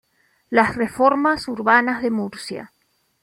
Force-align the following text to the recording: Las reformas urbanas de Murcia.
Las 0.49 0.75
reformas 0.77 1.47
urbanas 1.47 2.01
de 2.01 2.09
Murcia. 2.09 2.73